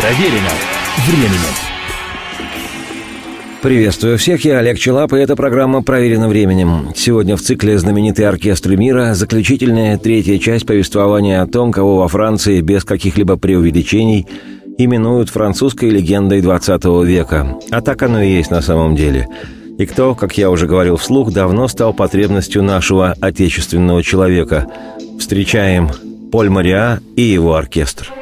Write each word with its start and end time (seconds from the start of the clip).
Проверено 0.00 0.48
временем. 1.06 1.54
Приветствую 3.60 4.16
всех, 4.16 4.42
я 4.46 4.58
Олег 4.60 4.78
Челап, 4.78 5.12
и 5.12 5.18
эта 5.18 5.36
программа 5.36 5.82
«Проверено 5.82 6.26
временем». 6.26 6.92
Сегодня 6.96 7.36
в 7.36 7.42
цикле 7.42 7.76
«Знаменитые 7.76 8.28
оркестры 8.28 8.78
мира» 8.78 9.12
заключительная 9.12 9.98
третья 9.98 10.38
часть 10.38 10.64
повествования 10.64 11.42
о 11.42 11.46
том, 11.46 11.70
кого 11.70 11.98
во 11.98 12.08
Франции 12.08 12.62
без 12.62 12.82
каких-либо 12.84 13.36
преувеличений 13.36 14.26
именуют 14.78 15.28
французской 15.28 15.90
легендой 15.90 16.40
20 16.40 16.82
века. 17.04 17.58
А 17.70 17.82
так 17.82 18.02
оно 18.02 18.22
и 18.22 18.30
есть 18.30 18.50
на 18.50 18.62
самом 18.62 18.96
деле. 18.96 19.28
И 19.76 19.84
кто, 19.84 20.14
как 20.14 20.38
я 20.38 20.50
уже 20.50 20.66
говорил 20.66 20.96
вслух, 20.96 21.30
давно 21.30 21.68
стал 21.68 21.92
потребностью 21.92 22.62
нашего 22.62 23.14
отечественного 23.20 24.02
человека. 24.02 24.66
Встречаем 25.18 25.90
Поль 26.32 26.48
Мариа 26.48 27.00
и 27.16 27.22
его 27.22 27.54
оркестр. 27.54 28.14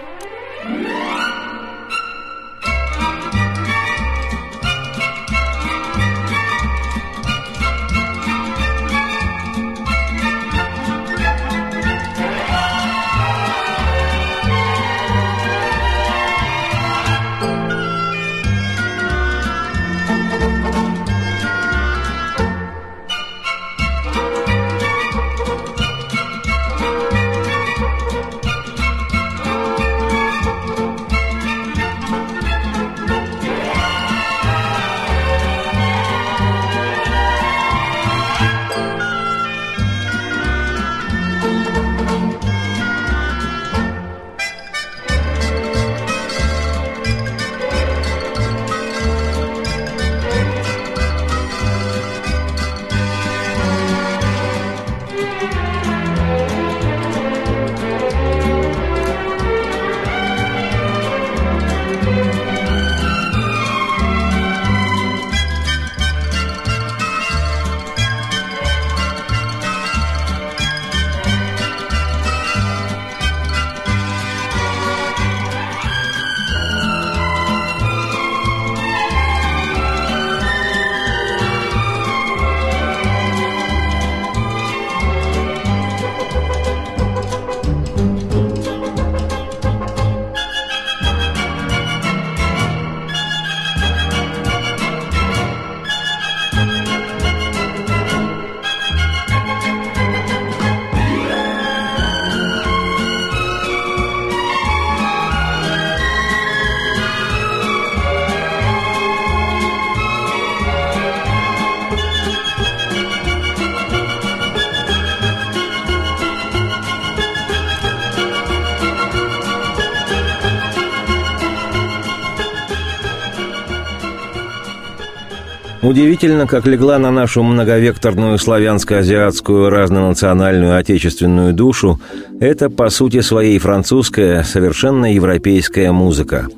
Удивительно, 125.81 126.49
как 126.49 126.67
легла 126.67 126.99
на 126.99 127.13
нашу 127.13 127.45
многовекторную 127.45 128.37
славянско-азиатскую 128.39 129.71
разнонациональную 129.71 130.77
отечественную 130.77 131.53
душу 131.53 132.01
это, 132.41 132.69
по 132.69 132.91
сути 132.91 133.21
своей, 133.21 133.59
французская, 133.59 134.43
совершенно 134.43 135.15
европейская 135.15 135.93
музыка. 135.93 136.49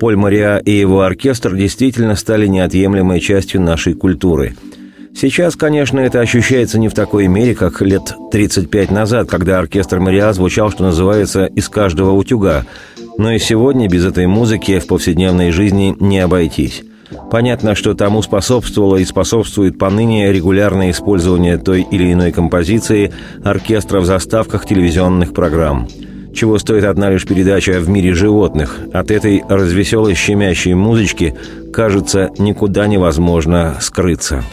Поль 0.00 0.16
Мариа 0.16 0.58
и 0.58 0.72
его 0.72 1.02
оркестр 1.02 1.54
действительно 1.54 2.16
стали 2.16 2.48
неотъемлемой 2.48 3.20
частью 3.20 3.60
нашей 3.60 3.94
культуры. 3.94 4.56
Сейчас, 5.14 5.54
конечно, 5.54 6.00
это 6.00 6.20
ощущается 6.20 6.78
не 6.78 6.88
в 6.88 6.94
такой 6.94 7.28
мере, 7.28 7.54
как 7.54 7.80
лет 7.80 8.14
35 8.32 8.90
назад, 8.90 9.30
когда 9.30 9.60
оркестр 9.60 10.00
Мариа 10.00 10.32
звучал, 10.32 10.70
что 10.72 10.82
называется, 10.82 11.46
из 11.46 11.68
каждого 11.68 12.10
утюга. 12.10 12.66
Но 13.16 13.30
и 13.30 13.38
сегодня 13.38 13.88
без 13.88 14.04
этой 14.04 14.26
музыки 14.26 14.80
в 14.80 14.86
повседневной 14.88 15.52
жизни 15.52 15.96
не 16.00 16.18
обойтись. 16.18 16.82
Понятно, 17.30 17.74
что 17.74 17.94
тому 17.94 18.22
способствовало 18.22 18.96
и 18.96 19.04
способствует 19.04 19.78
поныне 19.78 20.32
регулярное 20.32 20.90
использование 20.90 21.58
той 21.58 21.82
или 21.82 22.12
иной 22.12 22.32
композиции 22.32 23.12
оркестра 23.44 24.00
в 24.00 24.06
заставках 24.06 24.66
телевизионных 24.66 25.32
программ. 25.32 25.88
Чего 26.34 26.58
стоит 26.58 26.84
одна 26.84 27.10
лишь 27.10 27.24
передача 27.24 27.80
«В 27.80 27.88
мире 27.88 28.12
животных». 28.12 28.80
От 28.92 29.10
этой 29.10 29.42
развеселой 29.48 30.14
щемящей 30.14 30.74
музычки, 30.74 31.34
кажется, 31.72 32.30
никуда 32.38 32.86
невозможно 32.86 33.76
скрыться. 33.80 34.44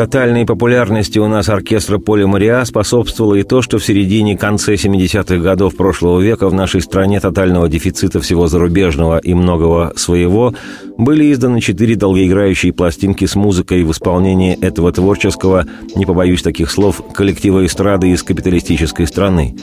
Тотальной 0.00 0.46
популярности 0.46 1.18
у 1.18 1.28
нас 1.28 1.50
оркестра 1.50 1.98
Поля 1.98 2.26
Мариа 2.26 2.64
способствовало 2.64 3.34
и 3.34 3.42
то, 3.42 3.60
что 3.60 3.76
в 3.76 3.84
середине-конце 3.84 4.76
70-х 4.76 5.36
годов 5.36 5.76
прошлого 5.76 6.18
века 6.20 6.48
в 6.48 6.54
нашей 6.54 6.80
стране 6.80 7.20
тотального 7.20 7.68
дефицита 7.68 8.18
всего 8.18 8.46
зарубежного 8.46 9.18
и 9.18 9.34
многого 9.34 9.92
своего 9.96 10.54
были 10.96 11.30
изданы 11.30 11.60
четыре 11.60 11.96
долгоиграющие 11.96 12.72
пластинки 12.72 13.26
с 13.26 13.34
музыкой 13.34 13.84
в 13.84 13.92
исполнении 13.92 14.58
этого 14.58 14.90
творческого, 14.90 15.66
не 15.94 16.06
побоюсь 16.06 16.40
таких 16.40 16.70
слов, 16.70 17.02
коллектива 17.12 17.66
эстрады 17.66 18.08
из 18.08 18.22
капиталистической 18.22 19.06
страны. 19.06 19.54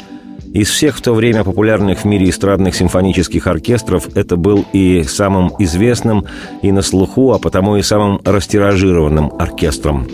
Из 0.54 0.70
всех 0.70 0.98
в 0.98 1.02
то 1.02 1.14
время 1.14 1.44
популярных 1.44 2.00
в 2.00 2.06
мире 2.06 2.30
эстрадных 2.30 2.76
симфонических 2.76 3.46
оркестров 3.48 4.16
это 4.16 4.38
был 4.38 4.66
и 4.74 5.04
самым 5.04 5.52
известным, 5.60 6.26
и 6.62 6.72
на 6.72 6.82
слуху, 6.82 7.34
а 7.34 7.40
потому 7.40 7.78
и 7.78 7.82
самым 7.82 8.22
растиражированным 8.24 9.32
оркестром. 9.38 10.08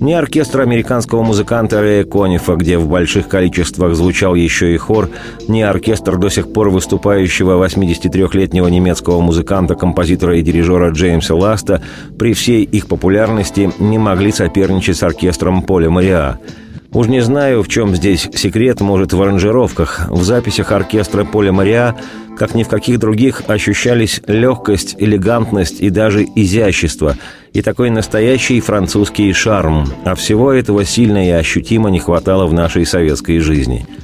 Не 0.00 0.14
оркестр 0.14 0.60
американского 0.60 1.24
музыканта 1.24 1.80
Рэя 1.80 2.04
Конифа, 2.04 2.54
где 2.54 2.78
в 2.78 2.88
больших 2.88 3.26
количествах 3.28 3.96
звучал 3.96 4.36
еще 4.36 4.72
и 4.72 4.76
хор, 4.76 5.10
не 5.48 5.62
оркестр 5.62 6.18
до 6.18 6.28
сих 6.28 6.52
пор 6.52 6.70
выступающего 6.70 7.64
83-летнего 7.64 8.68
немецкого 8.68 9.20
музыканта, 9.20 9.74
композитора 9.74 10.38
и 10.38 10.42
дирижера 10.42 10.90
Джеймса 10.90 11.34
Ласта 11.34 11.82
при 12.16 12.32
всей 12.32 12.62
их 12.62 12.86
популярности 12.86 13.70
не 13.80 13.98
могли 13.98 14.30
соперничать 14.30 14.98
с 14.98 15.02
оркестром 15.02 15.62
Поля 15.62 15.90
Мариа– 15.90 16.38
Уж 16.92 17.06
не 17.08 17.20
знаю, 17.20 17.62
в 17.62 17.68
чем 17.68 17.94
здесь 17.94 18.28
секрет, 18.34 18.80
может, 18.80 19.12
в 19.12 19.20
аранжировках. 19.20 20.08
В 20.08 20.22
записях 20.22 20.72
оркестра 20.72 21.24
Поля 21.24 21.52
Мариа, 21.52 21.94
как 22.38 22.54
ни 22.54 22.62
в 22.62 22.68
каких 22.68 22.98
других, 22.98 23.42
ощущались 23.46 24.22
легкость, 24.26 24.96
элегантность 24.98 25.80
и 25.80 25.90
даже 25.90 26.24
изящество, 26.24 27.16
и 27.52 27.60
такой 27.60 27.90
настоящий 27.90 28.60
французский 28.60 29.32
шарм, 29.34 29.86
а 30.04 30.14
всего 30.14 30.50
этого 30.50 30.84
сильно 30.84 31.26
и 31.26 31.30
ощутимо 31.30 31.90
не 31.90 31.98
хватало 31.98 32.46
в 32.46 32.54
нашей 32.54 32.86
советской 32.86 33.38
жизни– 33.38 33.86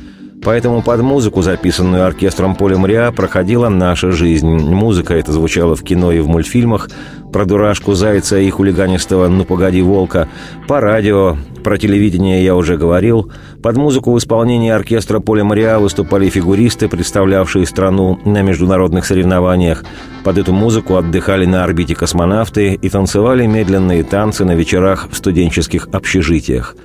Поэтому 0.44 0.82
под 0.82 1.00
музыку, 1.00 1.40
записанную 1.40 2.04
оркестром 2.04 2.54
Поля 2.54 2.76
Мриа, 2.76 3.12
проходила 3.12 3.70
наша 3.70 4.10
жизнь. 4.12 4.46
Музыка 4.46 5.14
эта 5.14 5.32
звучала 5.32 5.74
в 5.74 5.82
кино 5.82 6.12
и 6.12 6.20
в 6.20 6.28
мультфильмах, 6.28 6.90
про 7.32 7.46
дурашку 7.46 7.94
Зайца 7.94 8.38
и 8.38 8.50
хулиганистого 8.50 9.26
«Ну 9.28 9.44
погоди, 9.44 9.80
волка», 9.82 10.28
по 10.68 10.80
радио, 10.80 11.36
про 11.64 11.78
телевидение 11.78 12.44
я 12.44 12.54
уже 12.54 12.76
говорил. 12.76 13.32
Под 13.62 13.76
музыку 13.76 14.12
в 14.12 14.18
исполнении 14.18 14.70
оркестра 14.70 15.18
Поля 15.18 15.44
Мариа 15.44 15.78
выступали 15.78 16.28
фигуристы, 16.28 16.88
представлявшие 16.88 17.64
страну 17.66 18.20
на 18.26 18.42
международных 18.42 19.06
соревнованиях. 19.06 19.82
Под 20.24 20.36
эту 20.36 20.52
музыку 20.52 20.96
отдыхали 20.96 21.46
на 21.46 21.64
орбите 21.64 21.94
космонавты 21.94 22.74
и 22.74 22.88
танцевали 22.90 23.46
медленные 23.46 24.04
танцы 24.04 24.44
на 24.44 24.54
вечерах 24.54 25.08
в 25.10 25.16
студенческих 25.16 25.88
общежитиях. 25.90 26.76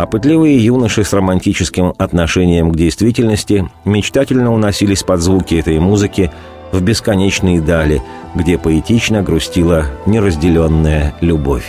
А 0.00 0.06
пытливые 0.06 0.64
юноши 0.64 1.04
с 1.04 1.12
романтическим 1.12 1.92
отношением 1.98 2.72
к 2.72 2.76
действительности 2.76 3.68
мечтательно 3.84 4.50
уносились 4.50 5.02
под 5.02 5.20
звуки 5.20 5.56
этой 5.56 5.78
музыки– 5.78 6.30
в 6.72 6.80
бесконечные 6.82 7.60
дали, 7.60 8.02
где 8.34 8.58
поэтично 8.58 9.22
грустила 9.22 9.86
неразделенная 10.06 11.14
любовь. 11.20 11.68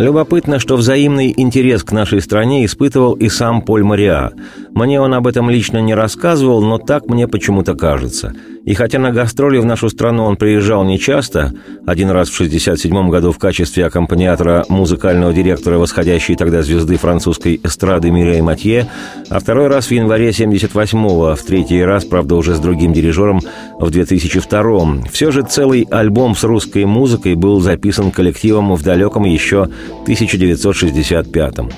Любопытно, 0.00 0.58
что 0.58 0.76
взаимный 0.76 1.34
интерес 1.36 1.84
к 1.84 1.92
нашей 1.92 2.22
стране 2.22 2.64
испытывал 2.64 3.12
и 3.12 3.28
сам 3.28 3.60
Поль 3.60 3.82
Мариа. 3.82 4.32
Мне 4.70 4.98
он 4.98 5.12
об 5.12 5.26
этом 5.26 5.50
лично 5.50 5.76
не 5.76 5.94
рассказывал, 5.94 6.62
но 6.62 6.78
так 6.78 7.06
мне 7.08 7.28
почему-то 7.28 7.74
кажется– 7.74 8.34
и 8.64 8.74
хотя 8.74 8.98
на 8.98 9.10
гастроли 9.10 9.58
в 9.58 9.64
нашу 9.64 9.88
страну 9.88 10.24
он 10.24 10.36
приезжал 10.36 10.84
нечасто, 10.84 11.52
один 11.86 12.10
раз 12.10 12.28
в 12.28 12.34
1967 12.34 13.08
году 13.08 13.32
в 13.32 13.38
качестве 13.38 13.86
аккомпаниатора 13.86 14.66
музыкального 14.68 15.32
директора 15.32 15.78
восходящей 15.78 16.36
тогда 16.36 16.62
звезды 16.62 16.96
французской 16.96 17.58
эстрады 17.64 18.10
Мирей 18.10 18.42
Матье, 18.42 18.86
а 19.30 19.40
второй 19.40 19.68
раз 19.68 19.86
в 19.86 19.92
январе 19.92 20.28
78-го, 20.28 21.34
в 21.34 21.42
третий 21.42 21.82
раз, 21.82 22.04
правда, 22.04 22.36
уже 22.36 22.54
с 22.54 22.58
другим 22.58 22.92
дирижером, 22.92 23.40
в 23.78 23.88
2002-м. 23.88 25.04
Все 25.10 25.30
же 25.30 25.42
целый 25.42 25.86
альбом 25.90 26.36
с 26.36 26.44
русской 26.44 26.84
музыкой 26.84 27.36
был 27.36 27.60
записан 27.60 28.10
коллективом 28.10 28.74
в 28.74 28.82
далеком 28.82 29.24
еще 29.24 29.70
1965-м. 30.06 31.70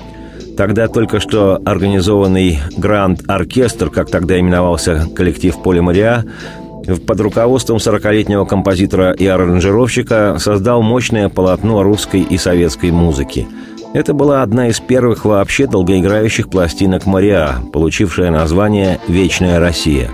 Тогда 0.57 0.87
только 0.87 1.19
что 1.19 1.59
организованный 1.65 2.59
Гранд-оркестр, 2.77 3.89
как 3.89 4.11
тогда 4.11 4.39
именовался 4.39 5.07
коллектив 5.15 5.57
Поля 5.63 5.81
Мариа, 5.81 6.25
под 7.07 7.19
руководством 7.21 7.77
40-летнего 7.77 8.45
композитора 8.45 9.11
и 9.11 9.25
аранжировщика 9.25 10.37
создал 10.39 10.81
мощное 10.81 11.29
полотно 11.29 11.83
русской 11.83 12.21
и 12.21 12.37
советской 12.37 12.91
музыки. 12.91 13.47
Это 13.93 14.13
была 14.13 14.41
одна 14.41 14.69
из 14.69 14.79
первых 14.79 15.25
вообще 15.25 15.67
долгоиграющих 15.67 16.49
пластинок 16.49 17.05
Мариа, 17.05 17.59
получившая 17.71 18.31
название 18.31 18.99
«Вечная 19.07 19.59
Россия». 19.59 20.09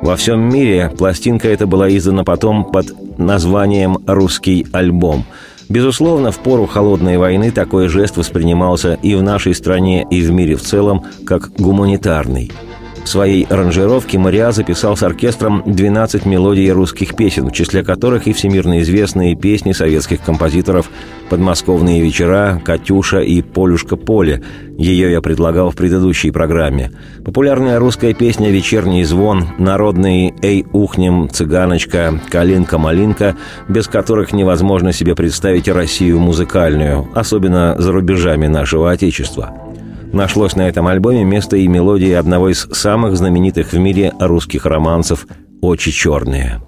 Во 0.00 0.16
всем 0.16 0.48
мире 0.48 0.92
пластинка 0.96 1.48
эта 1.48 1.66
была 1.66 1.94
издана 1.94 2.24
потом 2.24 2.64
под 2.64 3.18
названием 3.18 3.98
«Русский 4.06 4.66
альбом». 4.72 5.24
Безусловно, 5.68 6.32
в 6.32 6.38
пору 6.38 6.66
холодной 6.66 7.18
войны 7.18 7.50
такой 7.50 7.88
жест 7.88 8.16
воспринимался 8.16 8.94
и 9.02 9.14
в 9.14 9.22
нашей 9.22 9.54
стране, 9.54 10.06
и 10.10 10.22
в 10.22 10.30
мире 10.30 10.56
в 10.56 10.62
целом 10.62 11.04
как 11.26 11.50
гуманитарный– 11.58 12.50
в 13.04 13.08
своей 13.08 13.44
аранжировке 13.44 14.18
Мариа 14.18 14.52
записал 14.52 14.96
с 14.96 15.02
оркестром 15.02 15.62
12 15.66 16.26
мелодий 16.26 16.70
русских 16.70 17.16
песен, 17.16 17.48
в 17.48 17.52
числе 17.52 17.82
которых 17.82 18.26
и 18.26 18.32
всемирно 18.32 18.80
известные 18.80 19.36
песни 19.36 19.72
советских 19.72 20.22
композиторов 20.22 20.90
«Подмосковные 21.30 22.00
вечера», 22.00 22.60
«Катюша» 22.64 23.20
и 23.20 23.42
«Полюшка 23.42 23.96
поле». 23.96 24.42
Ее 24.76 25.10
я 25.10 25.20
предлагал 25.20 25.70
в 25.70 25.76
предыдущей 25.76 26.30
программе. 26.30 26.92
Популярная 27.24 27.78
русская 27.78 28.14
песня 28.14 28.50
«Вечерний 28.50 29.04
звон», 29.04 29.48
народные 29.58 30.34
«Эй, 30.42 30.66
ухнем», 30.72 31.28
«Цыганочка», 31.28 32.20
«Калинка-малинка», 32.30 33.36
без 33.68 33.88
которых 33.88 34.32
невозможно 34.32 34.92
себе 34.92 35.14
представить 35.14 35.68
Россию 35.68 36.20
музыкальную, 36.20 37.08
особенно 37.14 37.76
за 37.78 37.92
рубежами 37.92 38.46
нашего 38.46 38.90
Отечества– 38.90 39.54
нашлось 40.12 40.56
на 40.56 40.68
этом 40.68 40.86
альбоме 40.86 41.24
место 41.24 41.56
и 41.56 41.66
мелодии 41.68 42.12
одного 42.12 42.50
из 42.50 42.68
самых 42.72 43.16
знаменитых 43.16 43.72
в 43.72 43.78
мире 43.78 44.12
русских 44.18 44.66
романсов 44.66 45.26
«Очи 45.60 45.90
черные». 45.90 46.60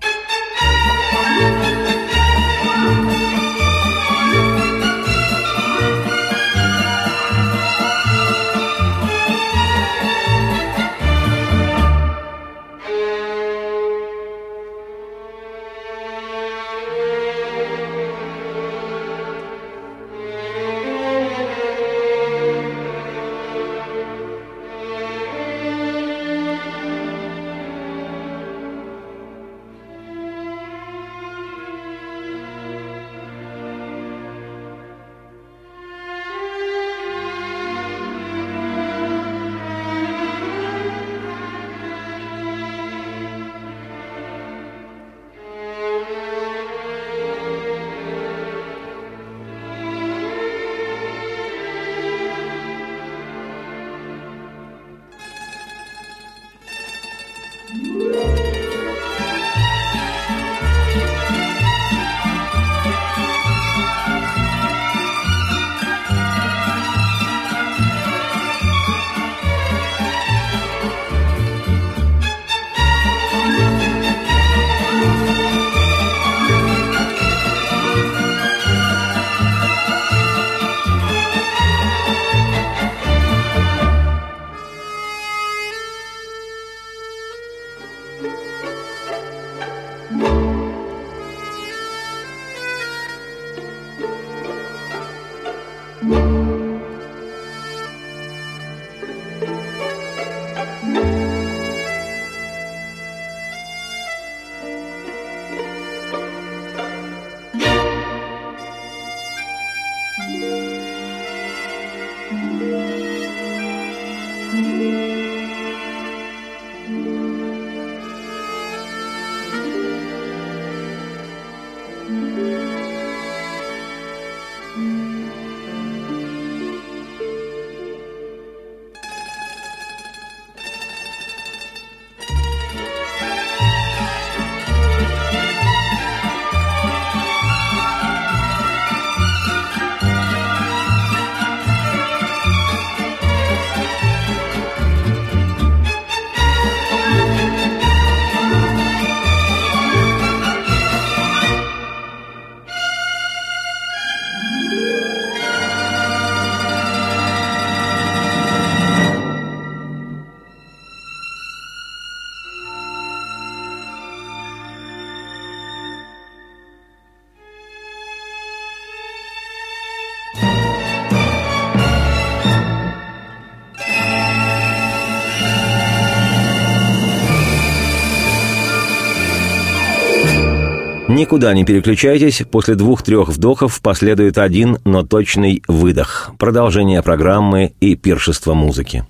Никуда 181.20 181.52
не 181.52 181.66
переключайтесь, 181.66 182.44
после 182.50 182.76
двух-трех 182.76 183.28
вдохов 183.28 183.82
последует 183.82 184.38
один, 184.38 184.78
но 184.84 185.02
точный 185.02 185.62
выдох. 185.68 186.30
Продолжение 186.38 187.02
программы 187.02 187.74
и 187.78 187.94
пиршество 187.94 188.54
музыки. 188.54 189.04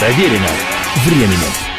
Проверено 0.00 0.48
временем. 1.06 1.73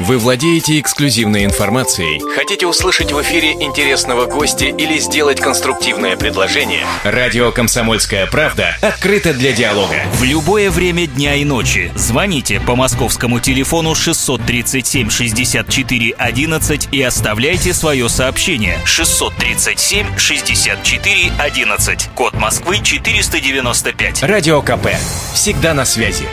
Вы 0.00 0.18
владеете 0.18 0.78
эксклюзивной 0.78 1.44
информацией? 1.44 2.22
Хотите 2.32 2.66
услышать 2.68 3.10
в 3.10 3.20
эфире 3.22 3.52
интересного 3.52 4.26
гостя 4.26 4.66
или 4.66 4.96
сделать 4.98 5.40
конструктивное 5.40 6.16
предложение? 6.16 6.86
Радио 7.02 7.50
«Комсомольская 7.50 8.26
правда» 8.26 8.76
открыто 8.80 9.34
для 9.34 9.52
диалога. 9.52 10.02
В 10.14 10.22
любое 10.22 10.70
время 10.70 11.08
дня 11.08 11.34
и 11.34 11.44
ночи. 11.44 11.90
Звоните 11.96 12.60
по 12.60 12.76
московскому 12.76 13.40
телефону 13.40 13.96
637 13.96 15.10
64 15.10 16.14
11 16.16 16.88
и 16.92 17.02
оставляйте 17.02 17.74
свое 17.74 18.08
сообщение. 18.08 18.78
637 18.84 20.16
64 20.16 21.32
11. 21.38 22.10
Код 22.14 22.34
Москвы 22.34 22.78
495. 22.84 24.22
Радио 24.22 24.62
КП. 24.62 24.86
Всегда 25.34 25.74
на 25.74 25.84
связи. 25.84 26.26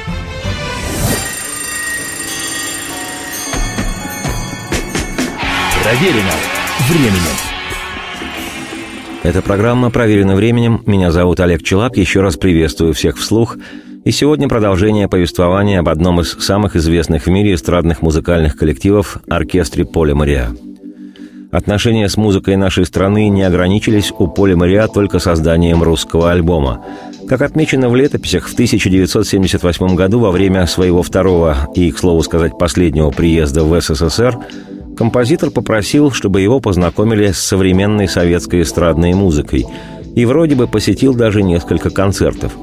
Проверено 5.85 6.31
временем. 6.89 7.21
Эта 9.21 9.43
программа 9.43 9.91
«Проверена 9.91 10.35
временем». 10.35 10.81
Меня 10.87 11.11
зовут 11.11 11.39
Олег 11.39 11.61
Челап. 11.61 11.95
Еще 11.95 12.21
раз 12.21 12.37
приветствую 12.37 12.95
всех 12.95 13.19
вслух. 13.19 13.55
И 14.03 14.09
сегодня 14.09 14.49
продолжение 14.49 15.07
повествования 15.07 15.81
об 15.81 15.89
одном 15.89 16.21
из 16.21 16.31
самых 16.31 16.75
известных 16.75 17.27
в 17.27 17.29
мире 17.29 17.53
эстрадных 17.53 18.01
музыкальных 18.01 18.57
коллективов– 18.57 19.19
оркестре 19.29 19.85
Поля 19.85 20.15
Мариа. 20.15 20.55
Отношения 21.51 22.09
с 22.09 22.17
музыкой 22.17 22.55
нашей 22.55 22.87
страны 22.87 23.29
не 23.29 23.43
ограничились 23.43 24.11
у 24.17 24.27
Поля 24.27 24.57
Мариа 24.57 24.87
только 24.87 25.19
созданием 25.19 25.83
русского 25.83 26.31
альбома. 26.31 26.83
Как 27.29 27.43
отмечено 27.43 27.89
в 27.89 27.95
летописях, 27.95 28.47
в 28.47 28.53
1978 28.53 29.95
году 29.95 30.17
во 30.17 30.31
время 30.31 30.65
своего 30.65 31.03
второго 31.03 31.69
и, 31.75 31.91
к 31.91 31.99
слову 31.99 32.23
сказать, 32.23 32.57
последнего 32.57 33.11
приезда 33.11 33.63
в 33.63 33.79
СССР– 33.79 34.39
композитор 34.95 35.51
попросил, 35.51 36.11
чтобы 36.11 36.41
его 36.41 36.59
познакомили 36.59 37.31
с 37.31 37.37
современной 37.37 38.07
советской 38.07 38.61
эстрадной 38.61 39.13
музыкой 39.13 39.65
и 40.15 40.25
вроде 40.25 40.55
бы 40.55 40.67
посетил 40.67 41.13
даже 41.13 41.43
несколько 41.43 41.89
концертов. 41.89 42.53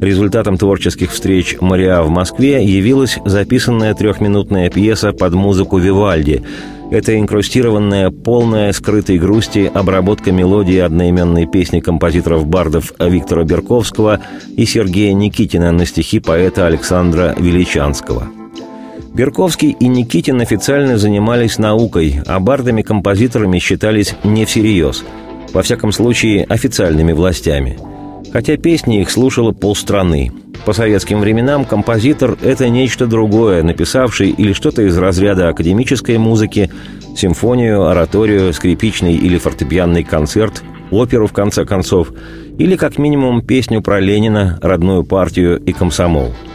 Результатом 0.00 0.58
творческих 0.58 1.10
встреч 1.10 1.56
Мариа 1.60 2.02
в 2.02 2.10
Москве 2.10 2.64
явилась 2.64 3.18
записанная 3.24 3.94
трехминутная 3.94 4.70
пьеса 4.70 5.12
под 5.12 5.34
музыку 5.34 5.78
Вивальди. 5.78 6.42
Это 6.90 7.18
инкрустированная, 7.18 8.10
полная 8.10 8.72
скрытой 8.72 9.18
грусти 9.18 9.70
обработка 9.72 10.30
мелодии 10.30 10.78
одноименной 10.78 11.46
песни 11.46 11.80
композиторов-бардов 11.80 12.92
Виктора 12.98 13.44
Берковского 13.44 14.20
и 14.56 14.64
Сергея 14.64 15.12
Никитина 15.12 15.72
на 15.72 15.84
стихи 15.84 16.20
поэта 16.20 16.66
Александра 16.66 17.34
Величанского– 17.36 18.28
Берковский 19.14 19.70
и 19.70 19.88
Никитин 19.88 20.40
официально 20.40 20.98
занимались 20.98 21.58
наукой, 21.58 22.20
а 22.26 22.38
бардами-композиторами 22.40 23.58
считались 23.58 24.14
не 24.22 24.44
всерьез, 24.44 25.04
во 25.52 25.62
всяком 25.62 25.92
случае 25.92 26.44
официальными 26.44 27.12
властями. 27.12 27.78
Хотя 28.32 28.56
песни 28.56 29.00
их 29.00 29.10
слушало 29.10 29.52
полстраны. 29.52 30.30
По 30.66 30.72
советским 30.72 31.20
временам 31.20 31.64
композитор– 31.64 32.36
это 32.42 32.68
нечто 32.68 33.06
другое, 33.06 33.62
написавший 33.62 34.30
или 34.30 34.52
что-то 34.52 34.82
из 34.82 34.96
разряда 34.98 35.48
академической 35.48 36.18
музыки, 36.18 36.70
симфонию, 37.16 37.86
ораторию, 37.86 38.52
скрипичный 38.52 39.14
или 39.14 39.38
фортепианный 39.38 40.04
концерт, 40.04 40.62
оперу, 40.90 41.26
в 41.26 41.32
конце 41.32 41.64
концов, 41.64 42.12
или 42.58 42.76
как 42.76 42.98
минимум 42.98 43.40
песню 43.40 43.80
про 43.80 43.98
Ленина, 43.98 44.58
родную 44.60 45.04
партию 45.04 45.58
и 45.58 45.72
комсомол– 45.72 46.34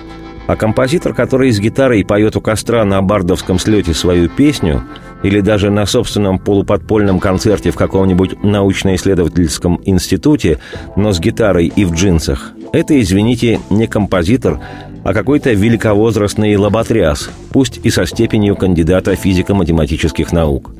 а 0.47 0.55
композитор, 0.55 1.13
который 1.13 1.51
с 1.51 1.59
гитарой 1.59 2.03
поет 2.03 2.35
у 2.35 2.41
костра 2.41 2.83
на 2.83 3.01
бардовском 3.01 3.59
слете 3.59 3.93
свою 3.93 4.29
песню 4.29 4.83
или 5.23 5.39
даже 5.39 5.69
на 5.69 5.85
собственном 5.85 6.37
полуподпольном 6.37 7.19
концерте 7.19 7.71
в 7.71 7.75
каком-нибудь 7.75 8.43
научно-исследовательском 8.43 9.81
институте, 9.85 10.59
но 10.95 11.13
с 11.13 11.19
гитарой 11.19 11.67
и 11.67 11.85
в 11.85 11.93
джинсах, 11.93 12.53
это, 12.73 12.99
извините, 12.99 13.59
не 13.69 13.87
композитор, 13.87 14.59
а 15.03 15.13
какой-то 15.13 15.53
великовозрастный 15.53 16.55
лоботряс, 16.57 17.29
пусть 17.51 17.79
и 17.83 17.89
со 17.89 18.05
степенью 18.05 18.55
кандидата 18.55 19.15
физико-математических 19.15 20.31
наук. 20.31 20.71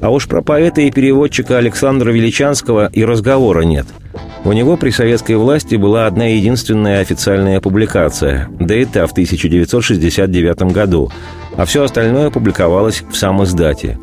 А 0.00 0.10
уж 0.10 0.28
про 0.28 0.42
поэта 0.42 0.82
и 0.82 0.90
переводчика 0.90 1.58
Александра 1.58 2.12
Величанского 2.12 2.88
и 2.92 3.04
разговора 3.04 3.62
нет– 3.62 3.86
у 4.44 4.52
него 4.52 4.76
при 4.76 4.90
советской 4.90 5.36
власти 5.36 5.76
была 5.76 6.06
одна 6.06 6.26
единственная 6.26 7.00
официальная 7.00 7.60
публикация, 7.60 8.48
да 8.58 8.74
и 8.74 8.84
та 8.84 9.06
в 9.06 9.12
1969 9.12 10.62
году, 10.72 11.10
а 11.56 11.64
все 11.64 11.84
остальное 11.84 12.30
публиковалось 12.30 13.02
в 13.10 13.16
сам 13.16 13.42
издате. 13.42 13.98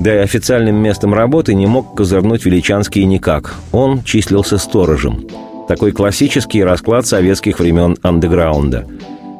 Да 0.00 0.14
и 0.14 0.18
официальным 0.18 0.76
местом 0.76 1.14
работы 1.14 1.54
не 1.54 1.66
мог 1.66 1.94
козырнуть 1.96 2.44
Величанский 2.44 3.04
никак. 3.04 3.54
Он 3.70 4.02
числился 4.02 4.58
сторожем. 4.58 5.26
Такой 5.68 5.92
классический 5.92 6.64
расклад 6.64 7.06
советских 7.06 7.60
времен 7.60 7.96
андеграунда– 8.02 8.86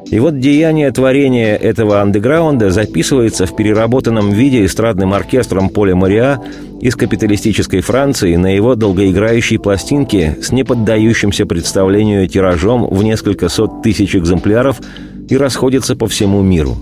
и 0.07 0.19
вот 0.19 0.39
деяние 0.39 0.91
творения 0.91 1.55
этого 1.55 2.01
андеграунда 2.01 2.69
записывается 2.69 3.45
в 3.45 3.55
переработанном 3.55 4.31
виде 4.31 4.65
эстрадным 4.65 5.13
оркестром 5.13 5.69
Поля 5.69 5.95
Мариа 5.95 6.41
из 6.81 6.95
капиталистической 6.95 7.81
Франции 7.81 8.35
на 8.35 8.53
его 8.53 8.75
долгоиграющей 8.75 9.57
пластинке 9.57 10.37
с 10.41 10.51
неподдающимся 10.51 11.45
представлению 11.45 12.27
тиражом 12.27 12.85
в 12.87 13.01
несколько 13.03 13.49
сот 13.49 13.81
тысяч 13.81 14.15
экземпляров 14.15 14.81
и 15.29 15.37
расходится 15.37 15.95
по 15.95 16.07
всему 16.07 16.41
миру. 16.41 16.75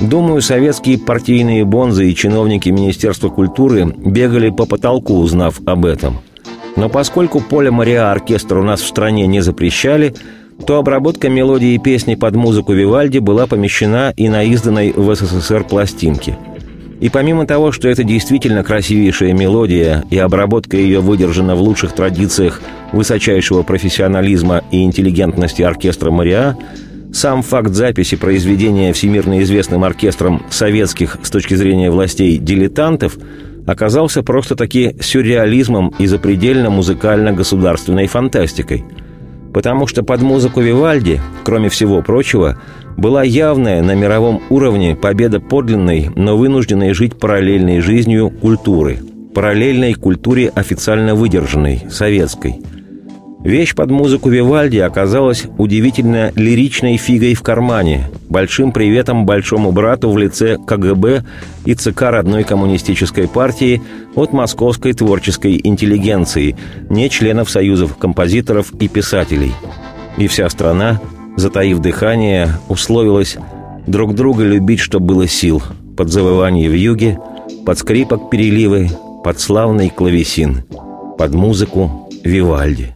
Думаю, 0.00 0.42
советские 0.42 0.98
партийные 0.98 1.64
бонзы 1.64 2.10
и 2.10 2.14
чиновники 2.14 2.68
Министерства 2.68 3.30
культуры 3.30 3.86
бегали 3.86 4.50
по 4.50 4.66
потолку, 4.66 5.14
узнав 5.14 5.60
об 5.66 5.86
этом. 5.86 6.20
Но 6.76 6.88
поскольку 6.88 7.40
Поля 7.40 7.70
Мариа 7.70 8.10
оркестр 8.10 8.58
у 8.58 8.64
нас 8.64 8.80
в 8.80 8.86
стране 8.86 9.26
не 9.26 9.40
запрещали– 9.40 10.14
то 10.66 10.78
обработка 10.78 11.28
мелодии 11.28 11.76
песни 11.78 12.14
под 12.14 12.34
музыку 12.36 12.72
Вивальди 12.72 13.18
была 13.18 13.46
помещена 13.46 14.12
и 14.16 14.28
на 14.28 14.44
изданной 14.44 14.92
в 14.92 15.14
СССР 15.14 15.64
пластинке. 15.64 16.38
И 17.00 17.08
помимо 17.10 17.46
того, 17.46 17.72
что 17.72 17.88
это 17.88 18.02
действительно 18.02 18.64
красивейшая 18.64 19.32
мелодия, 19.32 20.04
и 20.10 20.18
обработка 20.18 20.76
ее 20.76 21.00
выдержана 21.00 21.54
в 21.54 21.60
лучших 21.60 21.92
традициях 21.92 22.62
высочайшего 22.92 23.62
профессионализма 23.62 24.62
и 24.70 24.82
интеллигентности 24.84 25.62
оркестра 25.62 26.10
«Мариа», 26.10 26.56
сам 27.12 27.42
факт 27.42 27.70
записи 27.70 28.16
произведения 28.16 28.92
всемирно 28.92 29.42
известным 29.42 29.84
оркестром 29.84 30.42
советских 30.50 31.18
с 31.22 31.30
точки 31.30 31.54
зрения 31.54 31.90
властей 31.90 32.38
дилетантов 32.38 33.18
оказался 33.66 34.22
просто-таки 34.22 34.96
сюрреализмом 35.00 35.94
и 35.98 36.06
запредельно 36.06 36.70
музыкально-государственной 36.70 38.06
фантастикой– 38.06 38.84
потому 39.54 39.86
что 39.86 40.02
под 40.02 40.20
музыку 40.20 40.60
Вивальди, 40.60 41.20
кроме 41.44 41.70
всего 41.70 42.02
прочего, 42.02 42.58
была 42.96 43.22
явная 43.22 43.82
на 43.82 43.94
мировом 43.94 44.42
уровне 44.50 44.96
победа 44.96 45.40
подлинной, 45.40 46.10
но 46.14 46.36
вынужденной 46.36 46.92
жить 46.92 47.18
параллельной 47.18 47.80
жизнью 47.80 48.30
культуры, 48.30 48.98
параллельной 49.32 49.94
культуре 49.94 50.50
официально 50.54 51.14
выдержанной, 51.14 51.84
советской– 51.88 52.56
Вещь 53.44 53.74
под 53.74 53.90
музыку 53.90 54.30
Вивальди 54.30 54.78
оказалась 54.78 55.44
удивительно 55.58 56.32
лиричной 56.34 56.96
фигой 56.96 57.34
в 57.34 57.42
кармане, 57.42 58.10
большим 58.30 58.72
приветом 58.72 59.26
большому 59.26 59.70
брату 59.70 60.10
в 60.10 60.16
лице 60.16 60.56
КГБ 60.66 61.24
и 61.66 61.74
ЦК 61.74 62.04
родной 62.04 62.44
коммунистической 62.44 63.28
партии 63.28 63.82
от 64.14 64.32
московской 64.32 64.94
творческой 64.94 65.60
интеллигенции, 65.62 66.56
не 66.88 67.10
членов 67.10 67.50
союзов 67.50 67.98
композиторов 67.98 68.72
и 68.80 68.88
писателей. 68.88 69.52
И 70.16 70.26
вся 70.26 70.48
страна, 70.48 71.02
затаив 71.36 71.80
дыхание, 71.80 72.48
условилась 72.70 73.36
друг 73.86 74.14
друга 74.14 74.44
любить, 74.44 74.80
что 74.80 75.00
было 75.00 75.28
сил, 75.28 75.62
под 75.98 76.08
завывание 76.08 76.70
в 76.70 76.74
юге, 76.74 77.18
под 77.66 77.78
скрипок 77.78 78.30
переливы, 78.30 78.88
под 79.22 79.38
славный 79.38 79.90
клавесин, 79.90 80.64
под 81.18 81.34
музыку 81.34 82.08
Вивальди. 82.24 82.94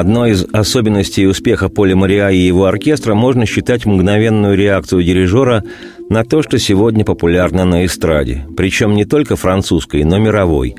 Одной 0.00 0.30
из 0.30 0.46
особенностей 0.50 1.26
успеха 1.26 1.68
Поля 1.68 1.94
Мариа 1.94 2.30
и 2.30 2.38
его 2.38 2.64
оркестра 2.64 3.12
можно 3.12 3.44
считать 3.44 3.84
мгновенную 3.84 4.56
реакцию 4.56 5.02
дирижера 5.02 5.62
на 6.08 6.24
то, 6.24 6.40
что 6.42 6.58
сегодня 6.58 7.04
популярно 7.04 7.66
на 7.66 7.84
эстраде, 7.84 8.46
причем 8.56 8.94
не 8.94 9.04
только 9.04 9.36
французской, 9.36 10.04
но 10.04 10.16
мировой. 10.16 10.74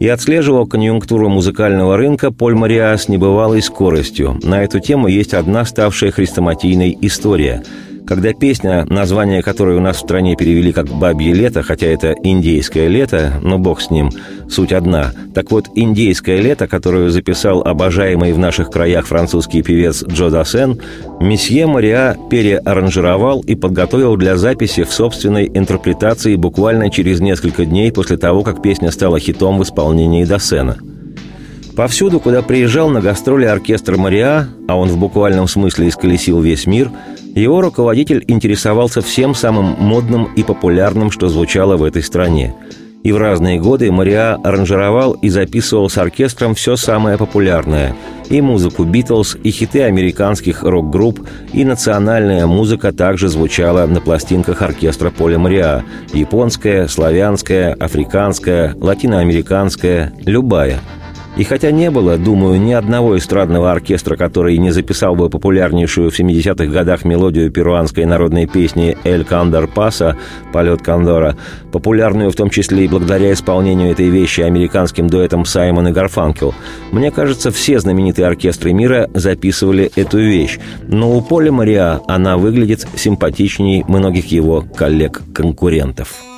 И 0.00 0.08
отслеживал 0.08 0.66
конъюнктуру 0.66 1.28
музыкального 1.28 1.96
рынка 1.96 2.32
Поль 2.32 2.56
Мариа 2.56 2.96
с 2.98 3.08
небывалой 3.08 3.62
скоростью. 3.62 4.40
На 4.42 4.64
эту 4.64 4.80
тему 4.80 5.06
есть 5.06 5.34
одна 5.34 5.64
ставшая 5.64 6.10
хрестоматийной 6.10 6.98
история– 7.00 7.62
когда 8.06 8.32
песня, 8.32 8.86
название 8.88 9.42
которой 9.42 9.76
у 9.76 9.80
нас 9.80 9.96
в 9.96 10.00
стране 10.00 10.36
перевели 10.36 10.72
как 10.72 10.88
«Бабье 10.88 11.32
лето», 11.32 11.62
хотя 11.62 11.86
это 11.86 12.14
«Индейское 12.22 12.88
лето», 12.88 13.34
но 13.42 13.58
бог 13.58 13.80
с 13.80 13.90
ним, 13.90 14.10
суть 14.48 14.72
одна. 14.72 15.12
Так 15.34 15.50
вот, 15.50 15.66
«Индейское 15.74 16.40
лето», 16.40 16.66
которую 16.66 17.10
записал 17.10 17.62
обожаемый 17.62 18.32
в 18.32 18.38
наших 18.38 18.70
краях 18.70 19.06
французский 19.06 19.62
певец 19.62 20.04
Джо 20.06 20.30
Дассен, 20.30 20.80
месье 21.20 21.66
Мариа 21.66 22.16
переаранжировал 22.30 23.40
и 23.40 23.54
подготовил 23.54 24.16
для 24.16 24.36
записи 24.36 24.84
в 24.84 24.92
собственной 24.92 25.50
интерпретации 25.52 26.36
буквально 26.36 26.90
через 26.90 27.20
несколько 27.20 27.64
дней 27.64 27.90
после 27.92 28.16
того, 28.16 28.42
как 28.42 28.62
песня 28.62 28.90
стала 28.90 29.18
хитом 29.18 29.58
в 29.58 29.62
исполнении 29.62 30.24
Дассена– 30.24 30.76
Повсюду, 31.76 32.20
куда 32.20 32.40
приезжал 32.42 32.88
на 32.88 33.00
гастроли 33.00 33.46
оркестр 33.46 33.96
Мариа, 33.96 34.46
а 34.68 34.76
он 34.76 34.88
в 34.88 34.96
буквальном 34.96 35.48
смысле 35.48 35.88
исколесил 35.88 36.40
весь 36.40 36.66
мир, 36.66 36.92
его 37.40 37.60
руководитель 37.60 38.24
интересовался 38.28 39.00
всем 39.00 39.34
самым 39.34 39.76
модным 39.78 40.32
и 40.36 40.42
популярным, 40.42 41.10
что 41.10 41.28
звучало 41.28 41.76
в 41.76 41.82
этой 41.82 42.02
стране. 42.02 42.54
И 43.02 43.12
в 43.12 43.18
разные 43.18 43.60
годы 43.60 43.92
Мариа 43.92 44.36
аранжировал 44.42 45.12
и 45.12 45.28
записывал 45.28 45.90
с 45.90 45.98
оркестром 45.98 46.54
все 46.54 46.76
самое 46.76 47.18
популярное– 47.18 47.94
и 48.30 48.40
музыку 48.40 48.84
«Битлз», 48.84 49.36
и 49.42 49.50
хиты 49.50 49.82
американских 49.82 50.62
рок-групп, 50.62 51.20
и 51.52 51.62
национальная 51.62 52.46
музыка 52.46 52.90
также 52.90 53.28
звучала 53.28 53.86
на 53.86 54.00
пластинках 54.00 54.62
оркестра 54.62 55.10
Поля 55.10 55.38
Мариа– 55.38 55.84
японская, 56.14 56.88
славянская, 56.88 57.74
африканская, 57.74 58.74
латиноамериканская, 58.80 60.12
любая– 60.24 60.80
и 61.36 61.42
хотя 61.42 61.72
не 61.72 61.90
было, 61.90 62.16
думаю, 62.16 62.60
ни 62.60 62.72
одного 62.72 63.18
эстрадного 63.18 63.72
оркестра, 63.72 64.16
который 64.16 64.56
не 64.58 64.70
записал 64.70 65.16
бы 65.16 65.28
популярнейшую 65.28 66.10
в 66.10 66.18
70-х 66.18 66.66
годах 66.66 67.04
мелодию 67.04 67.50
перуанской 67.50 68.04
народной 68.04 68.46
песни 68.46 68.96
«Эль 69.02 69.24
Кандор 69.24 69.66
Паса» 69.66 70.16
«Полет 70.52 70.82
Кондора», 70.82 71.36
популярную 71.72 72.30
в 72.30 72.36
том 72.36 72.50
числе 72.50 72.84
и 72.84 72.88
благодаря 72.88 73.32
исполнению 73.32 73.90
этой 73.90 74.08
вещи 74.10 74.42
американским 74.42 75.08
дуэтом 75.08 75.44
Саймон 75.44 75.88
и 75.88 75.92
Гарфанкел, 75.92 76.54
мне 76.92 77.10
кажется, 77.10 77.50
все 77.50 77.80
знаменитые 77.80 78.26
оркестры 78.26 78.72
мира 78.72 79.10
записывали 79.12 79.90
эту 79.96 80.18
вещь, 80.18 80.60
но 80.86 81.16
у 81.16 81.20
Поля 81.20 81.50
Мариа 81.50 82.00
она 82.06 82.36
выглядит 82.36 82.86
симпатичнее 82.94 83.84
многих 83.88 84.26
его 84.26 84.64
коллег-конкурентов. 84.76 86.33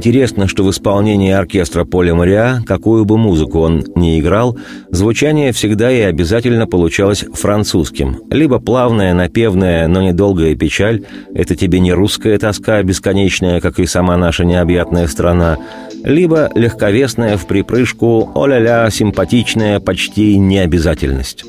Интересно, 0.00 0.48
что 0.48 0.64
в 0.64 0.70
исполнении 0.70 1.30
оркестра 1.30 1.84
Поля 1.84 2.14
Мариа, 2.14 2.62
какую 2.64 3.04
бы 3.04 3.18
музыку 3.18 3.60
он 3.60 3.84
ни 3.96 4.18
играл, 4.18 4.56
звучание 4.88 5.52
всегда 5.52 5.92
и 5.92 6.00
обязательно 6.00 6.66
получалось 6.66 7.26
французским. 7.34 8.22
Либо 8.30 8.60
плавная, 8.60 9.12
напевная, 9.12 9.86
но 9.88 10.00
недолгая 10.00 10.54
печаль– 10.54 11.04
это 11.34 11.54
тебе 11.54 11.80
не 11.80 11.92
русская 11.92 12.38
тоска, 12.38 12.82
бесконечная, 12.82 13.60
как 13.60 13.78
и 13.78 13.84
сама 13.84 14.16
наша 14.16 14.46
необъятная 14.46 15.06
страна, 15.06 15.58
либо 16.02 16.50
легковесная 16.54 17.36
в 17.36 17.46
припрыжку 17.46 18.30
«о-ля-ля», 18.34 18.88
симпатичная 18.88 19.80
почти 19.80 20.38
необязательность. 20.38 21.44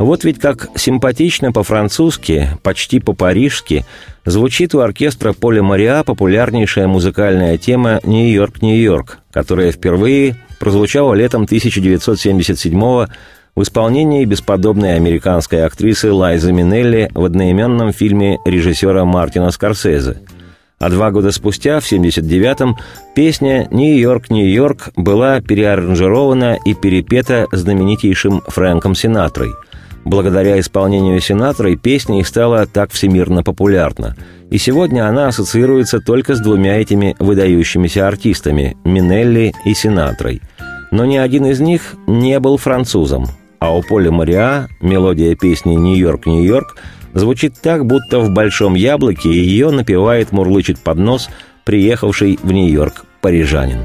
Вот 0.00 0.24
ведь 0.24 0.38
как 0.38 0.70
симпатично 0.76 1.52
по-французски, 1.52 2.48
почти 2.62 3.00
по-парижски 3.00 3.84
звучит 4.24 4.74
у 4.74 4.78
оркестра 4.78 5.34
Поля 5.34 5.62
Мариа 5.62 6.04
популярнейшая 6.04 6.88
музыкальная 6.88 7.58
тема 7.58 8.00
«Нью-Йорк, 8.04 8.62
Нью-Йорк», 8.62 9.18
которая 9.30 9.72
впервые 9.72 10.36
прозвучала 10.58 11.12
летом 11.12 11.42
1977 11.42 12.80
в 12.80 13.08
исполнении 13.62 14.24
бесподобной 14.24 14.96
американской 14.96 15.66
актрисы 15.66 16.10
Лайзы 16.10 16.50
Минелли 16.50 17.10
в 17.12 17.22
одноименном 17.22 17.92
фильме 17.92 18.38
режиссера 18.46 19.04
Мартина 19.04 19.50
Скорсезе. 19.50 20.22
А 20.78 20.88
два 20.88 21.10
года 21.10 21.30
спустя, 21.30 21.78
в 21.78 21.92
79-м, 21.92 22.78
песня 23.14 23.68
«Нью-Йорк, 23.70 24.30
Нью-Йорк» 24.30 24.92
была 24.96 25.42
переаранжирована 25.42 26.56
и 26.64 26.72
перепета 26.72 27.48
знаменитейшим 27.52 28.40
Фрэнком 28.46 28.94
Синатрой– 28.94 29.50
Благодаря 30.04 30.58
исполнению 30.58 31.20
Синатрой 31.20 31.76
песня 31.76 32.20
и 32.20 32.24
стала 32.24 32.66
так 32.66 32.90
всемирно 32.90 33.42
популярна. 33.42 34.16
И 34.50 34.58
сегодня 34.58 35.08
она 35.08 35.28
ассоциируется 35.28 36.00
только 36.00 36.34
с 36.34 36.40
двумя 36.40 36.80
этими 36.80 37.14
выдающимися 37.18 38.08
артистами– 38.08 38.76
Минелли 38.84 39.52
и 39.64 39.74
Синатрой. 39.74 40.40
Но 40.90 41.04
ни 41.04 41.16
один 41.16 41.46
из 41.46 41.60
них 41.60 41.94
не 42.06 42.40
был 42.40 42.56
французом. 42.56 43.26
А 43.58 43.76
у 43.76 43.82
Поля 43.82 44.10
Мариа 44.10 44.68
мелодия 44.80 45.36
песни 45.36 45.74
«Нью-Йорк, 45.74 46.26
Нью-Йорк» 46.26 46.78
звучит 47.12 47.54
так, 47.62 47.84
будто 47.84 48.20
в 48.20 48.30
«Большом 48.30 48.74
яблоке» 48.74 49.30
ее 49.30 49.70
напевает, 49.70 50.32
мурлычет 50.32 50.78
под 50.80 50.98
нос 50.98 51.28
приехавший 51.64 52.38
в 52.42 52.50
Нью-Йорк 52.50 53.04
парижанин. 53.20 53.84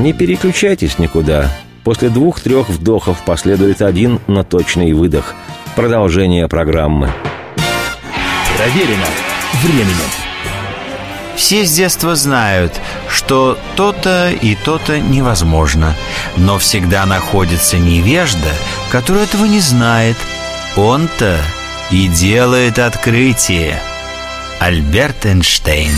Не 0.00 0.14
переключайтесь 0.14 0.98
никуда. 0.98 1.50
После 1.84 2.08
двух-трех 2.08 2.70
вдохов 2.70 3.18
последует 3.26 3.82
один, 3.82 4.18
но 4.28 4.42
точный 4.42 4.94
выдох. 4.94 5.34
Продолжение 5.76 6.48
программы. 6.48 7.12
Проверено 8.56 9.04
временем. 9.62 10.10
Все 11.36 11.66
с 11.66 11.72
детства 11.74 12.14
знают, 12.14 12.72
что 13.10 13.58
то-то 13.76 14.30
и 14.30 14.54
то-то 14.54 14.98
невозможно. 14.98 15.94
Но 16.38 16.58
всегда 16.58 17.04
находится 17.04 17.76
невежда, 17.76 18.52
который 18.90 19.24
этого 19.24 19.44
не 19.44 19.60
знает. 19.60 20.16
Он-то 20.78 21.36
и 21.90 22.08
делает 22.08 22.78
открытие. 22.78 23.78
Альберт 24.60 25.26
Эйнштейн 25.26 25.92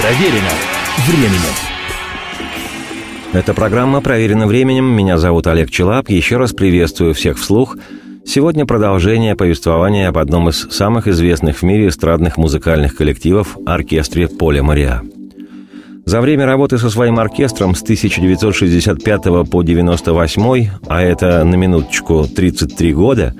Проверено 0.00 0.48
временем. 1.06 1.54
Эта 3.34 3.52
программа 3.52 4.00
«Проверена 4.00 4.46
временем». 4.46 4.86
Меня 4.86 5.18
зовут 5.18 5.46
Олег 5.46 5.70
Челап. 5.70 6.08
Еще 6.08 6.38
раз 6.38 6.54
приветствую 6.54 7.12
всех 7.12 7.38
вслух. 7.38 7.76
Сегодня 8.24 8.64
продолжение 8.64 9.36
повествования 9.36 10.08
об 10.08 10.16
одном 10.16 10.48
из 10.48 10.68
самых 10.70 11.06
известных 11.06 11.58
в 11.58 11.62
мире 11.64 11.88
эстрадных 11.88 12.38
музыкальных 12.38 12.96
коллективов– 12.96 13.58
оркестре 13.66 14.26
Поля 14.28 14.62
Мариа. 14.62 15.02
За 16.06 16.22
время 16.22 16.46
работы 16.46 16.78
со 16.78 16.88
своим 16.88 17.18
оркестром 17.18 17.74
с 17.74 17.82
1965 17.82 19.22
по 19.22 19.60
1998, 19.60 20.70
а 20.88 21.02
это 21.02 21.44
на 21.44 21.56
минуточку 21.56 22.24
33 22.24 22.94
года, 22.94 23.34